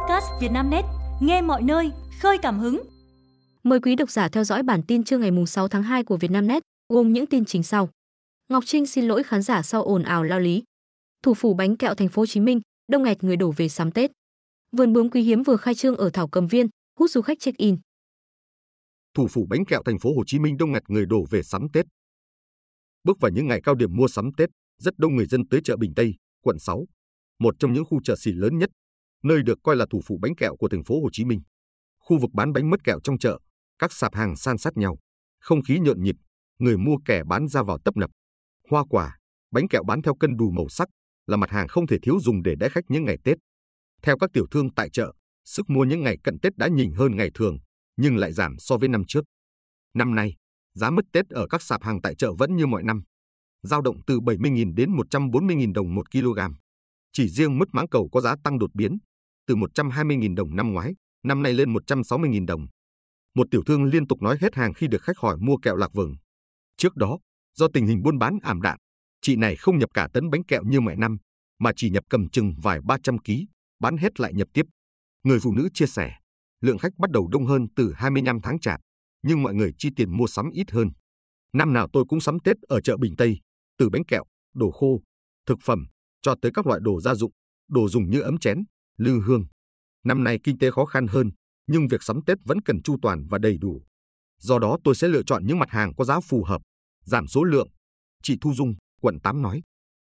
[0.00, 0.84] podcast Vietnamnet,
[1.20, 2.82] nghe mọi nơi, khơi cảm hứng.
[3.62, 6.62] Mời quý độc giả theo dõi bản tin trưa ngày 6 tháng 2 của Vietnamnet,
[6.88, 7.88] gồm những tin chính sau.
[8.48, 10.62] Ngọc Trinh xin lỗi khán giả sau ồn ào lao lý.
[11.22, 13.90] Thủ phủ bánh kẹo thành phố Hồ Chí Minh, đông nghẹt người đổ về sắm
[13.90, 14.10] Tết.
[14.76, 16.66] Vườn bướm quý hiếm vừa khai trương ở Thảo Cầm Viên,
[16.98, 17.76] hút du khách check-in.
[19.14, 21.66] Thủ phủ bánh kẹo thành phố Hồ Chí Minh đông nghẹt người đổ về sắm
[21.72, 21.86] Tết.
[23.04, 24.48] Bước vào những ngày cao điểm mua sắm Tết,
[24.78, 26.84] rất đông người dân tới chợ Bình Tây, quận 6,
[27.38, 28.70] một trong những khu chợ xỉ lớn nhất,
[29.22, 31.40] nơi được coi là thủ phủ bánh kẹo của thành phố Hồ Chí Minh.
[31.98, 33.38] Khu vực bán bánh mứt kẹo trong chợ,
[33.78, 34.98] các sạp hàng san sát nhau,
[35.40, 36.16] không khí nhộn nhịp,
[36.58, 38.10] người mua kẻ bán ra vào tấp nập.
[38.70, 39.18] Hoa quả,
[39.50, 40.88] bánh kẹo bán theo cân đủ màu sắc
[41.26, 43.38] là mặt hàng không thể thiếu dùng để đãi khách những ngày Tết.
[44.02, 45.12] Theo các tiểu thương tại chợ,
[45.44, 47.58] sức mua những ngày cận Tết đã nhỉnh hơn ngày thường,
[47.96, 49.24] nhưng lại giảm so với năm trước.
[49.94, 50.36] Năm nay,
[50.74, 53.02] giá mứt Tết ở các sạp hàng tại chợ vẫn như mọi năm,
[53.62, 56.40] dao động từ 70.000 đến 140.000 đồng một kg.
[57.12, 58.98] Chỉ riêng mứt mãng cầu có giá tăng đột biến,
[59.50, 62.66] từ 120.000 đồng năm ngoái, năm nay lên 160.000 đồng.
[63.34, 65.92] Một tiểu thương liên tục nói hết hàng khi được khách hỏi mua kẹo lạc
[65.92, 66.14] vừng.
[66.76, 67.18] Trước đó,
[67.54, 68.78] do tình hình buôn bán ảm đạm,
[69.20, 71.16] chị này không nhập cả tấn bánh kẹo như mọi năm,
[71.58, 73.32] mà chỉ nhập cầm chừng vài 300 kg,
[73.80, 74.66] bán hết lại nhập tiếp.
[75.22, 76.14] Người phụ nữ chia sẻ,
[76.60, 78.80] lượng khách bắt đầu đông hơn từ 25 tháng chạp,
[79.22, 80.90] nhưng mọi người chi tiền mua sắm ít hơn.
[81.52, 83.40] Năm nào tôi cũng sắm Tết ở chợ Bình Tây,
[83.78, 85.00] từ bánh kẹo, đồ khô,
[85.46, 85.86] thực phẩm,
[86.22, 87.32] cho tới các loại đồ gia dụng,
[87.68, 88.64] đồ dùng như ấm chén,
[89.00, 89.44] lư hương.
[90.04, 91.30] Năm nay kinh tế khó khăn hơn,
[91.66, 93.82] nhưng việc sắm Tết vẫn cần chu toàn và đầy đủ.
[94.38, 96.62] Do đó tôi sẽ lựa chọn những mặt hàng có giá phù hợp,
[97.04, 97.68] giảm số lượng.
[98.22, 99.62] Chị Thu Dung, quận 8 nói.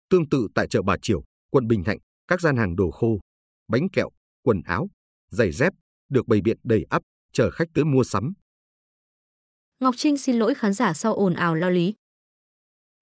[0.09, 3.19] Tương tự tại chợ Bà Triều, quận Bình Thạnh, các gian hàng đồ khô,
[3.67, 4.09] bánh kẹo,
[4.43, 4.87] quần áo,
[5.31, 5.73] giày dép
[6.09, 7.01] được bày biện đầy ắp,
[7.33, 8.33] chờ khách tới mua sắm.
[9.79, 11.93] Ngọc Trinh xin lỗi khán giả sau ồn ào lao lý.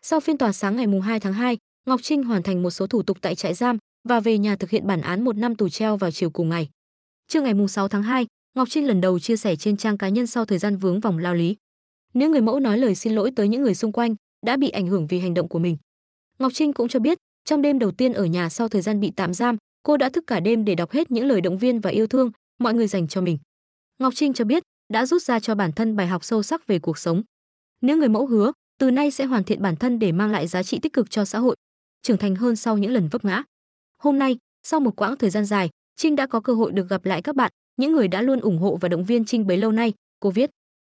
[0.01, 3.03] Sau phiên tòa sáng ngày 2 tháng 2, Ngọc Trinh hoàn thành một số thủ
[3.03, 3.77] tục tại trại giam
[4.09, 6.69] và về nhà thực hiện bản án một năm tù treo vào chiều cùng ngày.
[7.27, 10.27] Trưa ngày 6 tháng 2, Ngọc Trinh lần đầu chia sẻ trên trang cá nhân
[10.27, 11.55] sau thời gian vướng vòng lao lý.
[12.13, 14.87] Nữ người mẫu nói lời xin lỗi tới những người xung quanh đã bị ảnh
[14.87, 15.77] hưởng vì hành động của mình.
[16.39, 19.11] Ngọc Trinh cũng cho biết, trong đêm đầu tiên ở nhà sau thời gian bị
[19.15, 21.89] tạm giam, cô đã thức cả đêm để đọc hết những lời động viên và
[21.89, 23.37] yêu thương mọi người dành cho mình.
[23.99, 24.63] Ngọc Trinh cho biết
[24.93, 27.23] đã rút ra cho bản thân bài học sâu sắc về cuộc sống.
[27.81, 30.63] Nữ người mẫu hứa từ nay sẽ hoàn thiện bản thân để mang lại giá
[30.63, 31.55] trị tích cực cho xã hội,
[32.01, 33.43] trưởng thành hơn sau những lần vấp ngã.
[34.01, 37.05] Hôm nay, sau một quãng thời gian dài, Trinh đã có cơ hội được gặp
[37.05, 39.71] lại các bạn, những người đã luôn ủng hộ và động viên Trinh bấy lâu
[39.71, 40.49] nay, cô viết.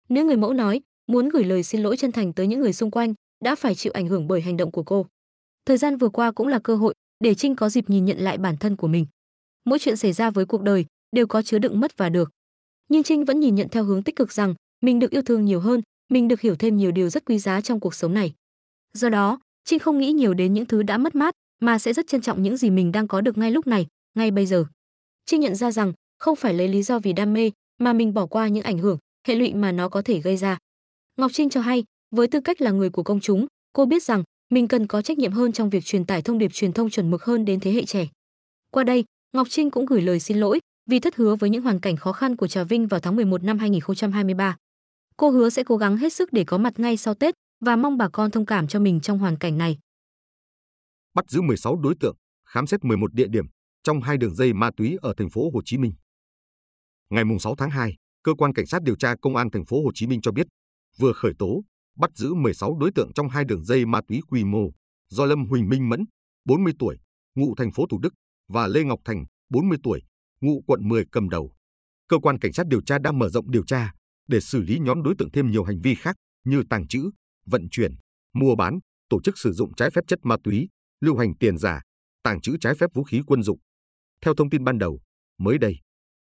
[0.09, 2.91] Nữ người mẫu nói, muốn gửi lời xin lỗi chân thành tới những người xung
[2.91, 3.15] quanh
[3.45, 5.07] đã phải chịu ảnh hưởng bởi hành động của cô.
[5.67, 8.39] Thời gian vừa qua cũng là cơ hội để Trinh có dịp nhìn nhận lại
[8.39, 9.07] bản thân của mình.
[9.65, 12.31] Mỗi chuyện xảy ra với cuộc đời đều có chứa đựng mất và được.
[12.89, 15.61] Nhưng Trinh vẫn nhìn nhận theo hướng tích cực rằng mình được yêu thương nhiều
[15.61, 15.81] hơn,
[16.11, 18.33] mình được hiểu thêm nhiều điều rất quý giá trong cuộc sống này.
[18.93, 22.07] Do đó, Trinh không nghĩ nhiều đến những thứ đã mất mát, mà sẽ rất
[22.07, 24.65] trân trọng những gì mình đang có được ngay lúc này, ngay bây giờ.
[25.27, 28.27] Trinh nhận ra rằng không phải lấy lý do vì đam mê mà mình bỏ
[28.27, 30.59] qua những ảnh hưởng, hệ lụy mà nó có thể gây ra.
[31.17, 31.85] Ngọc Trinh cho hay,
[32.17, 35.19] với tư cách là người của công chúng, cô biết rằng mình cần có trách
[35.19, 37.73] nhiệm hơn trong việc truyền tải thông điệp truyền thông chuẩn mực hơn đến thế
[37.73, 38.09] hệ trẻ.
[38.71, 41.81] Qua đây, Ngọc Trinh cũng gửi lời xin lỗi vì thất hứa với những hoàn
[41.81, 44.57] cảnh khó khăn của Trà Vinh vào tháng 11 năm 2023.
[45.17, 47.35] Cô hứa sẽ cố gắng hết sức để có mặt ngay sau Tết
[47.65, 49.79] và mong bà con thông cảm cho mình trong hoàn cảnh này.
[51.15, 53.45] Bắt giữ 16 đối tượng, khám xét 11 địa điểm
[53.83, 55.93] trong hai đường dây ma túy ở thành phố Hồ Chí Minh.
[57.11, 59.91] Ngày 6 tháng 2, cơ quan cảnh sát điều tra công an thành phố Hồ
[59.95, 60.47] Chí Minh cho biết
[60.99, 61.63] vừa khởi tố,
[61.97, 64.71] bắt giữ 16 đối tượng trong hai đường dây ma túy quy mô
[65.09, 66.05] do Lâm Huỳnh Minh Mẫn,
[66.45, 66.97] 40 tuổi,
[67.35, 68.15] ngụ thành phố Thủ Đức
[68.49, 70.03] và Lê Ngọc Thành, 40 tuổi,
[70.41, 71.53] ngụ quận 10 cầm đầu.
[72.09, 73.93] Cơ quan cảnh sát điều tra đang mở rộng điều tra
[74.29, 77.11] để xử lý nhóm đối tượng thêm nhiều hành vi khác như tàng trữ,
[77.47, 77.95] vận chuyển,
[78.35, 80.69] mua bán, tổ chức sử dụng trái phép chất ma túy,
[81.03, 81.81] lưu hành tiền giả,
[82.23, 83.59] tàng trữ trái phép vũ khí quân dụng.
[84.25, 85.01] Theo thông tin ban đầu,
[85.39, 85.77] mới đây,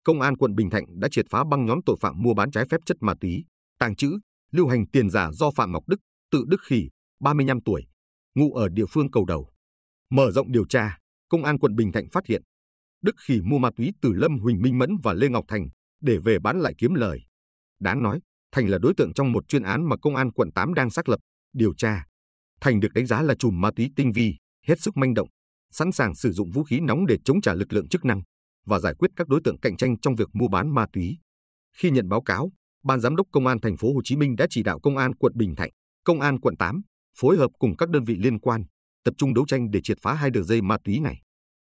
[0.04, 2.64] Công an quận Bình Thạnh đã triệt phá băng nhóm tội phạm mua bán trái
[2.70, 3.44] phép chất ma túy,
[3.78, 4.18] tàng trữ,
[4.50, 6.00] lưu hành tiền giả do Phạm Ngọc Đức,
[6.30, 6.88] tự Đức Khỉ,
[7.20, 7.86] 35 tuổi,
[8.34, 9.50] ngụ ở địa phương cầu đầu.
[10.10, 12.42] Mở rộng điều tra, Công an quận Bình Thạnh phát hiện
[13.02, 15.68] Đức Khỉ mua ma túy từ Lâm Huỳnh Minh Mẫn và Lê Ngọc Thành
[16.00, 17.20] để về bán lại kiếm lời.
[17.80, 18.20] Đáng nói,
[18.52, 21.08] Thành là đối tượng trong một chuyên án mà công an quận 8 đang xác
[21.08, 21.20] lập,
[21.52, 22.04] điều tra.
[22.60, 24.36] Thành được đánh giá là chùm ma túy tinh vi,
[24.68, 25.28] hết sức manh động,
[25.70, 28.22] sẵn sàng sử dụng vũ khí nóng để chống trả lực lượng chức năng
[28.66, 31.18] và giải quyết các đối tượng cạnh tranh trong việc mua bán ma túy.
[31.78, 32.50] Khi nhận báo cáo,
[32.84, 35.14] Ban giám đốc Công an thành phố Hồ Chí Minh đã chỉ đạo Công an
[35.14, 35.70] quận Bình Thạnh,
[36.04, 36.80] Công an quận 8
[37.18, 38.64] phối hợp cùng các đơn vị liên quan
[39.04, 41.20] tập trung đấu tranh để triệt phá hai đường dây ma túy này.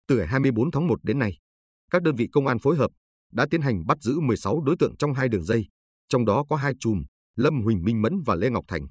[0.08, 1.38] Từ ngày 24 tháng 1 đến nay,
[1.90, 2.90] các đơn vị công an phối hợp
[3.32, 5.66] đã tiến hành bắt giữ 16 đối tượng trong hai đường dây,
[6.08, 7.02] trong đó có hai chùm
[7.36, 8.86] Lâm Huỳnh Minh Mẫn và Lê Ngọc Thành.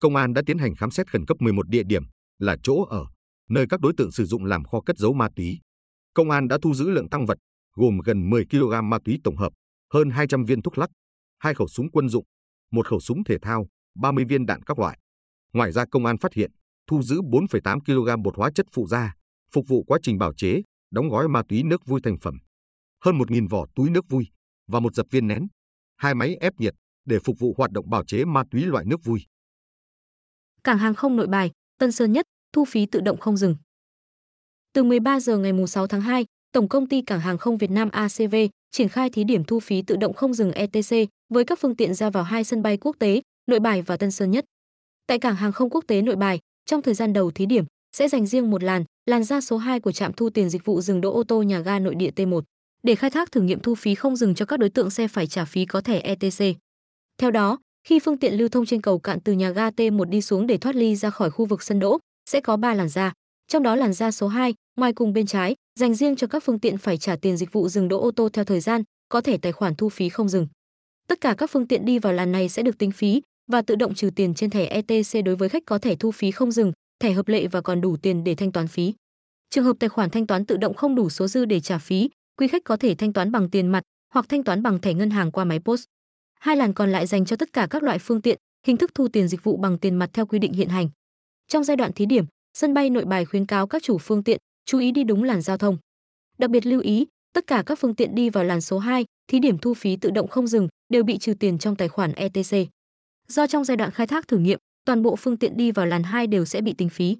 [0.00, 2.02] Công an đã tiến hành khám xét khẩn cấp 11 địa điểm
[2.38, 3.06] là chỗ ở,
[3.48, 5.60] nơi các đối tượng sử dụng làm kho cất giấu ma túy.
[6.14, 7.38] Công an đã thu giữ lượng tăng vật
[7.76, 9.52] gồm gần 10 kg ma túy tổng hợp,
[9.92, 10.90] hơn 200 viên thuốc lắc,
[11.38, 12.24] hai khẩu súng quân dụng,
[12.70, 14.98] một khẩu súng thể thao, 30 viên đạn các loại.
[15.52, 16.50] Ngoài ra công an phát hiện,
[16.86, 19.14] thu giữ 4,8 kg bột hóa chất phụ gia,
[19.52, 22.38] phục vụ quá trình bào chế, đóng gói ma túy nước vui thành phẩm.
[23.04, 24.26] Hơn 1.000 vỏ túi nước vui
[24.66, 25.46] và một dập viên nén,
[25.96, 29.04] hai máy ép nhiệt để phục vụ hoạt động bào chế ma túy loại nước
[29.04, 29.26] vui.
[30.64, 33.56] Cảng hàng không Nội Bài, Tân Sơn Nhất, thu phí tự động không dừng.
[34.72, 37.90] Từ 13 giờ ngày 6 tháng 2, Tổng công ty Cảng hàng không Việt Nam
[37.90, 38.34] ACV
[38.70, 41.94] triển khai thí điểm thu phí tự động không dừng ETC với các phương tiện
[41.94, 44.44] ra vào hai sân bay quốc tế, Nội Bài và Tân Sơn Nhất.
[45.06, 47.64] Tại Cảng hàng không quốc tế Nội Bài, trong thời gian đầu thí điểm
[47.96, 50.80] sẽ dành riêng một làn, làn ra số 2 của trạm thu tiền dịch vụ
[50.80, 52.40] dừng đỗ ô tô nhà ga nội địa T1
[52.82, 55.26] để khai thác thử nghiệm thu phí không dừng cho các đối tượng xe phải
[55.26, 56.44] trả phí có thẻ ETC.
[57.18, 60.22] Theo đó, khi phương tiện lưu thông trên cầu cạn từ nhà ga T1 đi
[60.22, 61.98] xuống để thoát ly ra khỏi khu vực sân đỗ,
[62.30, 63.12] sẽ có 3 làn ra.
[63.48, 66.60] Trong đó làn ra số 2, ngoài cùng bên trái, dành riêng cho các phương
[66.60, 69.38] tiện phải trả tiền dịch vụ dừng đỗ ô tô theo thời gian, có thể
[69.38, 70.46] tài khoản thu phí không dừng.
[71.08, 73.74] Tất cả các phương tiện đi vào làn này sẽ được tính phí và tự
[73.74, 76.72] động trừ tiền trên thẻ ETC đối với khách có thẻ thu phí không dừng,
[77.00, 78.94] thẻ hợp lệ và còn đủ tiền để thanh toán phí.
[79.50, 82.10] Trường hợp tài khoản thanh toán tự động không đủ số dư để trả phí,
[82.38, 83.82] quý khách có thể thanh toán bằng tiền mặt
[84.14, 85.84] hoặc thanh toán bằng thẻ ngân hàng qua máy POS.
[86.40, 89.08] Hai làn còn lại dành cho tất cả các loại phương tiện, hình thức thu
[89.08, 90.88] tiền dịch vụ bằng tiền mặt theo quy định hiện hành.
[91.48, 92.24] Trong giai đoạn thí điểm,
[92.58, 95.42] sân bay Nội Bài khuyến cáo các chủ phương tiện chú ý đi đúng làn
[95.42, 95.78] giao thông.
[96.38, 99.38] Đặc biệt lưu ý, tất cả các phương tiện đi vào làn số 2, thí
[99.38, 102.68] điểm thu phí tự động không dừng đều bị trừ tiền trong tài khoản ETC.
[103.28, 106.02] Do trong giai đoạn khai thác thử nghiệm, toàn bộ phương tiện đi vào làn
[106.02, 107.16] 2 đều sẽ bị tính phí.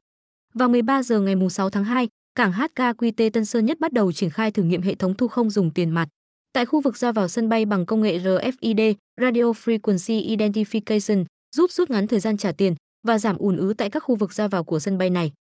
[0.54, 4.30] Vào 13 giờ ngày 6 tháng 2, cảng HKQT Tân Sơn Nhất bắt đầu triển
[4.30, 6.08] khai thử nghiệm hệ thống thu không dùng tiền mặt.
[6.52, 11.24] Tại khu vực ra vào sân bay bằng công nghệ RFID, Radio Frequency Identification,
[11.56, 12.74] giúp rút ngắn thời gian trả tiền
[13.06, 15.32] và giảm ùn ứ tại các khu vực ra vào của sân bay này.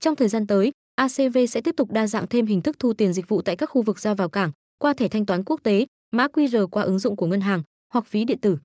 [0.00, 3.12] Trong thời gian tới, ACV sẽ tiếp tục đa dạng thêm hình thức thu tiền
[3.12, 5.86] dịch vụ tại các khu vực ra vào cảng qua thẻ thanh toán quốc tế,
[6.12, 7.62] mã QR qua ứng dụng của ngân hàng
[7.92, 8.58] hoặc ví điện tử.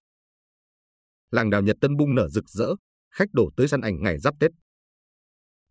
[1.31, 2.75] Làng đào Nhật Tân bung nở rực rỡ,
[3.11, 4.51] khách đổ tới săn ảnh ngày giáp Tết.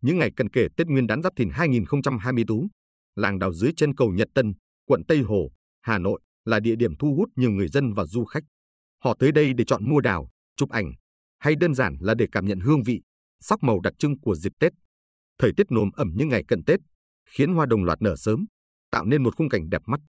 [0.01, 2.67] Những ngày cận kề Tết Nguyên đán Giáp Thìn 2024,
[3.15, 4.53] làng đào dưới chân cầu Nhật Tân,
[4.85, 8.25] quận Tây Hồ, Hà Nội là địa điểm thu hút nhiều người dân và du
[8.25, 8.43] khách.
[9.03, 10.93] Họ tới đây để chọn mua đào, chụp ảnh,
[11.39, 13.01] hay đơn giản là để cảm nhận hương vị,
[13.39, 14.73] sắc màu đặc trưng của dịp Tết.
[15.37, 16.79] Thời tiết nồm ẩm như ngày cận Tết,
[17.29, 18.45] khiến hoa đồng loạt nở sớm,
[18.91, 19.99] tạo nên một khung cảnh đẹp mắt.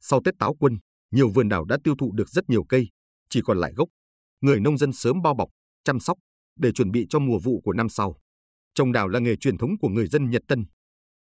[0.00, 0.78] Sau Tết táo quân,
[1.10, 2.88] nhiều vườn đào đã tiêu thụ được rất nhiều cây,
[3.28, 3.88] chỉ còn lại gốc.
[4.40, 5.48] Người nông dân sớm bao bọc,
[5.84, 6.18] chăm sóc
[6.56, 8.16] để chuẩn bị cho mùa vụ của năm sau.
[8.74, 10.64] Trồng đào là nghề truyền thống của người dân Nhật Tân.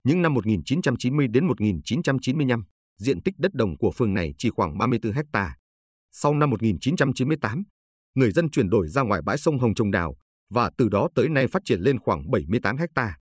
[0.05, 2.65] Những năm 1990 đến 1995,
[2.99, 5.57] diện tích đất đồng của phường này chỉ khoảng 34 hecta.
[6.13, 7.63] Sau năm 1998,
[8.15, 10.17] người dân chuyển đổi ra ngoài bãi sông Hồng trồng đào
[10.51, 13.17] và từ đó tới nay phát triển lên khoảng 78 hecta.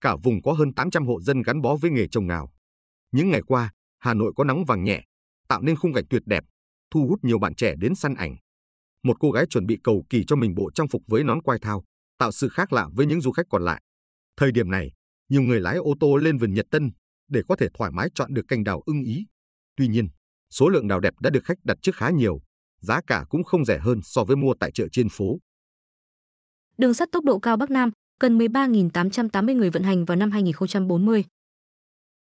[0.00, 2.52] Cả vùng có hơn 800 hộ dân gắn bó với nghề trồng đào.
[3.12, 5.04] Những ngày qua, Hà Nội có nắng vàng nhẹ,
[5.48, 6.44] tạo nên khung cảnh tuyệt đẹp,
[6.90, 8.36] thu hút nhiều bạn trẻ đến săn ảnh.
[9.02, 11.58] Một cô gái chuẩn bị cầu kỳ cho mình bộ trang phục với nón quai
[11.58, 11.84] thao,
[12.18, 13.82] tạo sự khác lạ với những du khách còn lại.
[14.36, 14.92] Thời điểm này,
[15.28, 16.90] nhiều người lái ô tô lên vườn Nhật Tân
[17.28, 19.26] để có thể thoải mái chọn được cành đào ưng ý.
[19.76, 20.08] Tuy nhiên,
[20.50, 22.40] số lượng đào đẹp đã được khách đặt trước khá nhiều,
[22.80, 25.38] giá cả cũng không rẻ hơn so với mua tại chợ trên phố.
[26.78, 27.90] Đường sắt tốc độ cao Bắc Nam
[28.20, 31.24] cần 13.880 người vận hành vào năm 2040.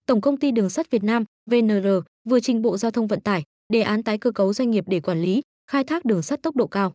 [0.07, 1.87] Tổng công ty Đường sắt Việt Nam VNR
[2.25, 3.43] vừa trình Bộ Giao thông Vận tải
[3.73, 6.57] đề án tái cơ cấu doanh nghiệp để quản lý, khai thác đường sắt tốc
[6.57, 6.93] độ cao.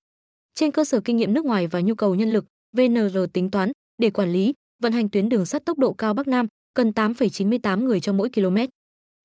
[0.56, 2.46] Trên cơ sở kinh nghiệm nước ngoài và nhu cầu nhân lực,
[2.78, 6.28] VNR tính toán để quản lý, vận hành tuyến đường sắt tốc độ cao Bắc
[6.28, 8.58] Nam cần 8,98 người cho mỗi km.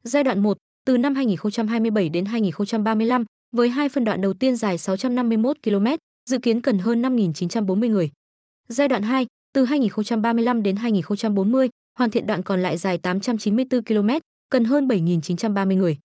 [0.03, 4.79] Giai đoạn 1, từ năm 2027 đến 2035, với hai phân đoạn đầu tiên dài
[4.79, 5.87] 651 km,
[6.31, 8.11] dự kiến cần hơn 5.940 người.
[8.69, 11.69] Giai đoạn 2, từ 2035 đến 2040,
[11.99, 14.09] hoàn thiện đoạn còn lại dài 894 km,
[14.51, 15.99] cần hơn 7.930 người.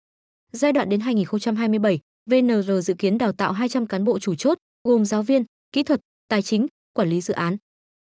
[0.52, 5.06] Giai đoạn đến 2027, VNR dự kiến đào tạo 200 cán bộ chủ chốt, gồm
[5.06, 7.58] giáo viên, kỹ thuật, tài chính, quản lý dự án.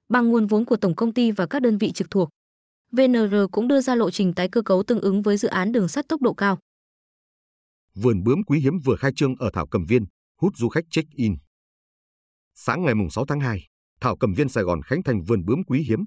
[0.09, 2.29] Bằng nguồn vốn của tổng công ty và các đơn vị trực thuộc,
[2.91, 5.87] VNR cũng đưa ra lộ trình tái cơ cấu tương ứng với dự án đường
[5.87, 6.57] sắt tốc độ cao.
[8.01, 10.05] Vườn bướm quý hiếm vừa khai trương ở Thảo Cầm Viên,
[10.41, 11.35] hút du khách check-in.
[12.55, 13.67] Sáng ngày 6 tháng 2,
[14.01, 16.05] Thảo Cầm Viên Sài Gòn khánh thành vườn bướm quý hiếm.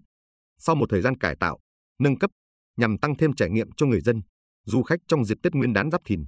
[0.59, 1.59] Sau một thời gian cải tạo,
[1.99, 2.31] nâng cấp
[2.77, 4.23] nhằm tăng thêm trải nghiệm cho người dân,
[4.65, 6.25] du khách trong dịp Tết Nguyên đán Giáp Thìn.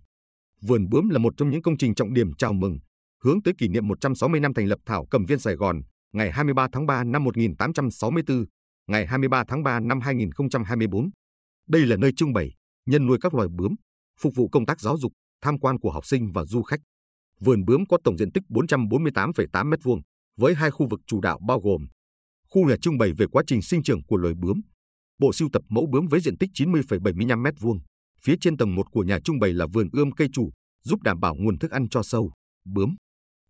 [0.61, 2.78] Vườn bướm là một trong những công trình trọng điểm chào mừng,
[3.23, 5.80] hướng tới kỷ niệm 160 năm thành lập Thảo Cầm Viên Sài Gòn,
[6.12, 8.44] ngày 23 tháng 3 năm 1864,
[8.87, 11.11] ngày 23 tháng 3 năm 2024.
[11.68, 12.54] Đây là nơi trưng bày,
[12.87, 13.75] nhân nuôi các loài bướm,
[14.21, 15.12] phục vụ công tác giáo dục,
[15.44, 16.80] tham quan của học sinh và du khách.
[17.40, 20.00] Vườn bướm có tổng diện tích 448,8 m2,
[20.36, 21.86] với hai khu vực chủ đạo bao gồm
[22.48, 24.60] khu nhà trưng bày về quá trình sinh trưởng của loài bướm,
[25.20, 27.78] bộ sưu tập mẫu bướm với diện tích 90,75 m2,
[28.22, 30.50] Phía trên tầng 1 của nhà trưng bày là vườn ươm cây chủ,
[30.84, 32.32] giúp đảm bảo nguồn thức ăn cho sâu,
[32.64, 32.96] bướm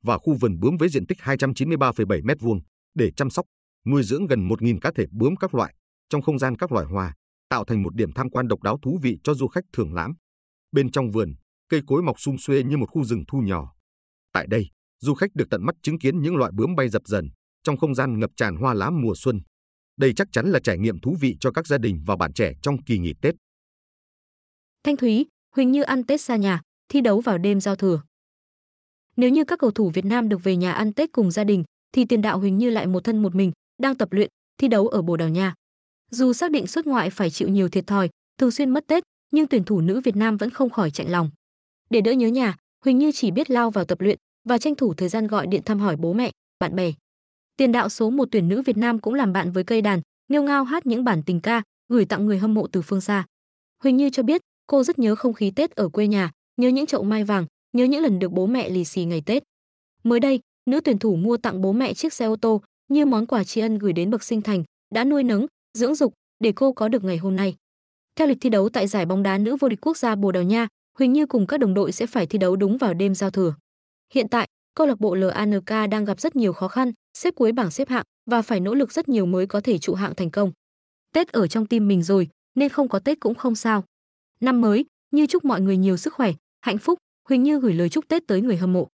[0.02, 2.60] và khu vườn bướm với diện tích 293,7 m2
[2.94, 3.46] để chăm sóc,
[3.86, 5.74] nuôi dưỡng gần 1.000 cá thể bướm các loại
[6.10, 7.14] trong không gian các loài hoa,
[7.48, 10.14] tạo thành một điểm tham quan độc đáo thú vị cho du khách thưởng lãm.
[10.72, 11.34] Bên trong vườn,
[11.68, 13.72] cây cối mọc sum xuê như một khu rừng thu nhỏ.
[14.32, 14.66] Tại đây,
[15.00, 17.28] du khách được tận mắt chứng kiến những loại bướm bay dập dần
[17.62, 19.40] trong không gian ngập tràn hoa lá mùa xuân.
[19.96, 22.52] Đây chắc chắn là trải nghiệm thú vị cho các gia đình và bạn trẻ
[22.62, 23.34] trong kỳ nghỉ Tết.
[24.84, 28.02] Thanh Thúy, Huỳnh Như ăn Tết xa nhà, thi đấu vào đêm giao thừa.
[29.16, 31.64] Nếu như các cầu thủ Việt Nam được về nhà ăn Tết cùng gia đình,
[31.92, 33.52] thì tiền đạo Huỳnh Như lại một thân một mình,
[33.82, 34.28] đang tập luyện,
[34.58, 35.54] thi đấu ở Bồ Đào Nha.
[36.10, 39.46] Dù xác định xuất ngoại phải chịu nhiều thiệt thòi, thường xuyên mất Tết, nhưng
[39.46, 41.30] tuyển thủ nữ Việt Nam vẫn không khỏi chạnh lòng.
[41.90, 44.94] Để đỡ nhớ nhà, Huỳnh Như chỉ biết lao vào tập luyện và tranh thủ
[44.94, 46.92] thời gian gọi điện thăm hỏi bố mẹ, bạn bè.
[47.56, 50.42] Tiền đạo số một tuyển nữ Việt Nam cũng làm bạn với cây đàn, nghêu
[50.42, 53.24] ngao hát những bản tình ca, gửi tặng người hâm mộ từ phương xa.
[53.82, 56.86] Huỳnh Như cho biết, cô rất nhớ không khí Tết ở quê nhà, nhớ những
[56.86, 59.42] chậu mai vàng, nhớ những lần được bố mẹ lì xì ngày Tết.
[60.04, 63.26] Mới đây, nữ tuyển thủ mua tặng bố mẹ chiếc xe ô tô như món
[63.26, 64.64] quà tri ân gửi đến bậc sinh thành,
[64.94, 65.46] đã nuôi nấng,
[65.78, 67.56] dưỡng dục để cô có được ngày hôm nay.
[68.16, 70.42] Theo lịch thi đấu tại giải bóng đá nữ vô địch quốc gia Bồ Đào
[70.42, 73.30] Nha, Huỳnh Như cùng các đồng đội sẽ phải thi đấu đúng vào đêm giao
[73.30, 73.54] thừa.
[74.12, 77.70] Hiện tại, câu lạc bộ LANK đang gặp rất nhiều khó khăn, xếp cuối bảng
[77.70, 80.52] xếp hạng và phải nỗ lực rất nhiều mới có thể trụ hạng thành công.
[81.12, 83.84] Tết ở trong tim mình rồi, nên không có Tết cũng không sao.
[84.40, 86.98] Năm mới, Như chúc mọi người nhiều sức khỏe, hạnh phúc,
[87.28, 88.88] Huỳnh Như gửi lời chúc Tết tới người hâm mộ.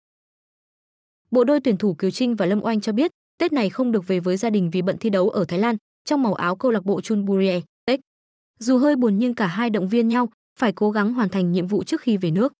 [1.31, 4.07] Bộ đôi tuyển thủ Kiều Trinh và Lâm Oanh cho biết, Tết này không được
[4.07, 5.75] về với gia đình vì bận thi đấu ở Thái Lan,
[6.05, 7.99] trong màu áo câu lạc bộ Chunburie, Tết.
[8.59, 10.29] Dù hơi buồn nhưng cả hai động viên nhau
[10.59, 12.53] phải cố gắng hoàn thành nhiệm vụ trước khi về nước.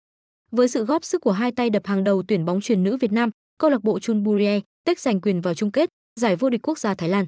[0.51, 3.11] Với sự góp sức của hai tay đập hàng đầu tuyển bóng truyền nữ Việt
[3.11, 6.77] Nam, câu lạc bộ Chunburie Tech giành quyền vào chung kết giải vô địch quốc
[6.77, 7.25] gia Thái Lan.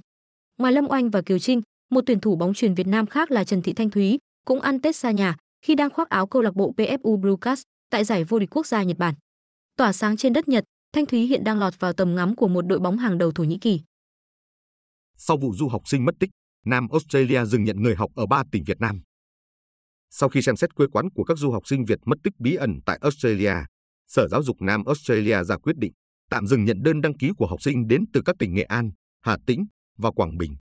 [0.57, 1.61] Ngoài Lâm Oanh và Kiều Trinh,
[1.91, 4.81] một tuyển thủ bóng truyền Việt Nam khác là Trần Thị Thanh Thúy cũng ăn
[4.81, 8.39] Tết xa nhà khi đang khoác áo câu lạc bộ PFU Bluecats tại giải vô
[8.39, 9.13] địch quốc gia Nhật Bản.
[9.77, 10.63] Tỏa sáng trên đất Nhật,
[10.93, 13.43] Thanh Thúy hiện đang lọt vào tầm ngắm của một đội bóng hàng đầu Thổ
[13.43, 13.81] Nhĩ Kỳ.
[15.17, 16.29] Sau vụ du học sinh mất tích,
[16.65, 19.01] Nam Australia dừng nhận người học ở ba tỉnh Việt Nam.
[20.13, 22.55] Sau khi xem xét quê quán của các du học sinh Việt mất tích bí
[22.55, 23.53] ẩn tại Australia,
[24.07, 25.91] Sở Giáo dục Nam Australia ra quyết định
[26.29, 28.91] tạm dừng nhận đơn đăng ký của học sinh đến từ các tỉnh Nghệ An,
[29.21, 29.65] Hà Tĩnh
[29.97, 30.55] và Quảng Bình.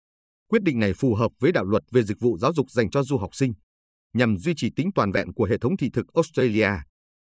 [0.47, 3.03] Quyết định này phù hợp với đạo luật về dịch vụ giáo dục dành cho
[3.03, 3.53] du học sinh,
[4.13, 6.69] nhằm duy trì tính toàn vẹn của hệ thống thị thực Australia.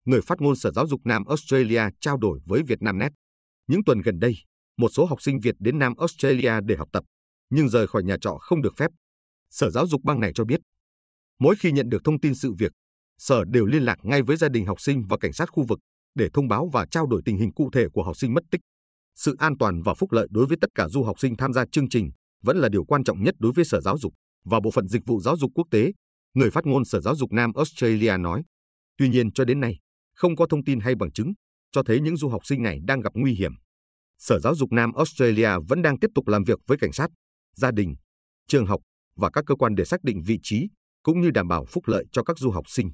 [0.06, 3.12] Người phát ngôn Sở Giáo dục Nam Australia trao đổi với Vietnamnet.
[3.68, 4.36] Những tuần gần đây,
[4.78, 7.04] một số học sinh Việt đến Nam Australia để học tập,
[7.50, 8.92] nhưng rời khỏi nhà trọ không được phép.
[9.50, 10.60] Sở Giáo dục bang này cho biết,
[11.40, 12.72] mỗi khi nhận được thông tin sự việc,
[13.18, 15.80] Sở đều liên lạc ngay với gia đình học sinh và cảnh sát khu vực
[16.16, 18.62] để thông báo và trao đổi tình hình cụ thể của học sinh mất tích.
[19.16, 21.66] Sự an toàn và phúc lợi đối với tất cả du học sinh tham gia
[21.72, 22.10] chương trình
[22.44, 24.14] vẫn là điều quan trọng nhất đối với Sở Giáo dục
[24.46, 25.92] và Bộ phận Dịch vụ Giáo dục Quốc tế,
[26.34, 28.44] người phát ngôn Sở Giáo dục Nam Australia nói.
[28.98, 29.78] Tuy nhiên cho đến nay,
[30.16, 31.34] không có thông tin hay bằng chứng
[31.72, 33.54] cho thấy những du học sinh này đang gặp nguy hiểm.
[34.18, 37.08] Sở Giáo dục Nam Australia vẫn đang tiếp tục làm việc với cảnh sát,
[37.56, 37.96] gia đình,
[38.48, 38.82] trường học
[39.16, 40.68] và các cơ quan để xác định vị trí
[41.04, 42.92] cũng như đảm bảo phúc lợi cho các du học sinh.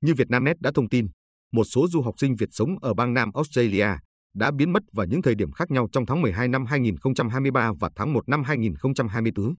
[0.00, 1.06] Như Vietnamnet đã thông tin,
[1.52, 3.88] một số du học sinh Việt sống ở bang Nam Australia
[4.34, 7.90] đã biến mất vào những thời điểm khác nhau trong tháng 12 năm 2023 và
[7.96, 9.54] tháng 1 năm 2024.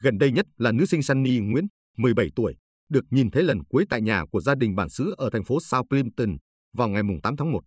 [0.00, 1.66] Gần đây nhất là nữ sinh Sunny Nguyễn,
[1.96, 2.56] 17 tuổi,
[2.88, 5.58] được nhìn thấy lần cuối tại nhà của gia đình bản xứ ở thành phố
[5.60, 6.36] South Plimpton
[6.76, 7.60] vào ngày 8 tháng 1.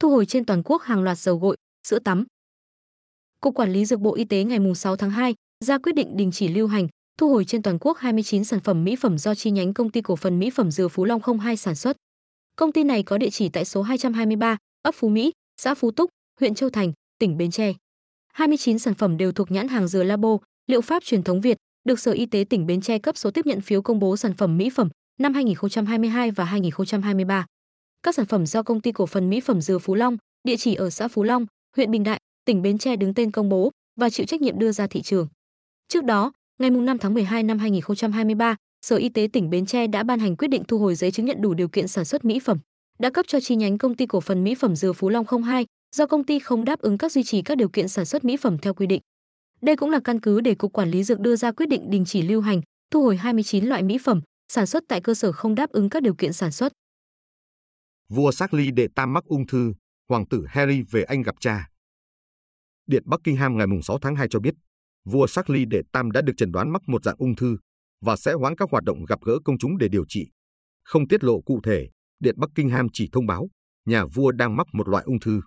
[0.00, 1.56] Thu hồi trên toàn quốc hàng loạt dầu gội,
[1.88, 2.24] sữa tắm.
[3.40, 6.30] Cục Quản lý Dược Bộ Y tế ngày 6 tháng 2 ra quyết định đình
[6.32, 9.50] chỉ lưu hành, thu hồi trên toàn quốc 29 sản phẩm mỹ phẩm do chi
[9.50, 11.96] nhánh công ty cổ phần mỹ phẩm Dừa Phú Long 02 sản xuất.
[12.56, 16.10] Công ty này có địa chỉ tại số 223, ấp Phú Mỹ, xã Phú Túc,
[16.40, 17.72] huyện Châu Thành, tỉnh Bến Tre.
[18.32, 22.00] 29 sản phẩm đều thuộc nhãn hàng Dừa Labo, liệu pháp truyền thống Việt, được
[22.00, 24.56] Sở Y tế tỉnh Bến Tre cấp số tiếp nhận phiếu công bố sản phẩm
[24.56, 24.88] mỹ phẩm
[25.20, 27.46] năm 2022 và 2023.
[28.02, 30.74] Các sản phẩm do công ty cổ phần mỹ phẩm Dừa Phú Long, địa chỉ
[30.74, 31.46] ở xã Phú Long,
[31.76, 33.70] huyện Bình Đại, tỉnh Bến Tre đứng tên công bố
[34.00, 35.28] và chịu trách nhiệm đưa ra thị trường.
[35.88, 40.02] Trước đó, ngày 5 tháng 12 năm 2023, Sở Y tế tỉnh Bến Tre đã
[40.02, 42.40] ban hành quyết định thu hồi giấy chứng nhận đủ điều kiện sản xuất mỹ
[42.44, 42.58] phẩm,
[42.98, 45.66] đã cấp cho chi nhánh công ty cổ phần mỹ phẩm Dừa Phú Long 02
[45.96, 48.36] do công ty không đáp ứng các duy trì các điều kiện sản xuất mỹ
[48.36, 49.00] phẩm theo quy định.
[49.60, 52.04] Đây cũng là căn cứ để cục quản lý dược đưa ra quyết định đình
[52.04, 52.60] chỉ lưu hành,
[52.90, 54.20] thu hồi 29 loại mỹ phẩm
[54.52, 56.72] sản xuất tại cơ sở không đáp ứng các điều kiện sản xuất.
[58.08, 59.74] Vua Charles đệ tam mắc ung thư,
[60.08, 61.68] hoàng tử Harry về Anh gặp cha.
[62.86, 64.54] Điện Buckingham ngày 6 tháng 2 cho biết,
[65.10, 67.56] vua Charles Đệ Tam đã được chẩn đoán mắc một dạng ung thư
[68.00, 70.26] và sẽ hoãn các hoạt động gặp gỡ công chúng để điều trị.
[70.84, 71.88] Không tiết lộ cụ thể,
[72.20, 73.48] Điện Buckingham chỉ thông báo
[73.86, 75.40] nhà vua đang mắc một loại ung thư.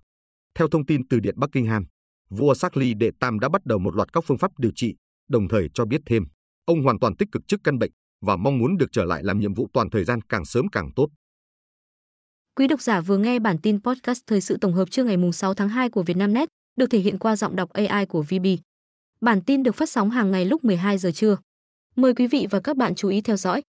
[0.56, 1.86] Theo thông tin từ Điện Buckingham,
[2.30, 4.96] vua Charles Đệ Tam đã bắt đầu một loạt các phương pháp điều trị,
[5.30, 6.24] đồng thời cho biết thêm,
[6.66, 7.92] ông hoàn toàn tích cực trước căn bệnh
[8.22, 10.90] và mong muốn được trở lại làm nhiệm vụ toàn thời gian càng sớm càng
[10.96, 11.08] tốt.
[12.56, 15.54] Quý độc giả vừa nghe bản tin podcast thời sự tổng hợp trưa ngày 6
[15.54, 18.46] tháng 2 của Vietnamnet, được thể hiện qua giọng đọc AI của VB.
[19.26, 21.38] Bản tin được phát sóng hàng ngày lúc 12 giờ trưa.
[21.96, 23.62] Mời quý vị và các bạn chú ý theo dõi.